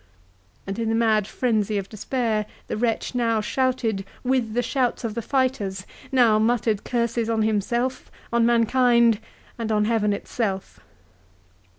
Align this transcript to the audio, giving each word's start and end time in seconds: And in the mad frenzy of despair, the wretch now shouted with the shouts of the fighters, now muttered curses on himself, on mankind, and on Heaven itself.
And 0.65 0.79
in 0.79 0.89
the 0.89 0.95
mad 0.95 1.27
frenzy 1.27 1.77
of 1.77 1.87
despair, 1.87 2.47
the 2.65 2.75
wretch 2.75 3.13
now 3.13 3.39
shouted 3.39 4.03
with 4.23 4.55
the 4.55 4.63
shouts 4.63 5.03
of 5.03 5.13
the 5.13 5.21
fighters, 5.21 5.85
now 6.11 6.39
muttered 6.39 6.83
curses 6.83 7.29
on 7.29 7.43
himself, 7.43 8.09
on 8.33 8.43
mankind, 8.43 9.19
and 9.59 9.71
on 9.71 9.85
Heaven 9.85 10.11
itself. 10.11 10.79